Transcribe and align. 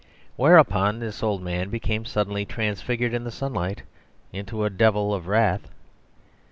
Whereupon, 0.35 0.97
this 0.97 1.21
old 1.21 1.43
man 1.43 1.69
became 1.69 2.05
suddenly 2.05 2.43
transfigured 2.43 3.13
in 3.13 3.23
the 3.23 3.29
sunlight 3.29 3.83
into 4.33 4.63
a 4.63 4.69
devil 4.71 5.13
of 5.13 5.27
wrath. 5.27 5.69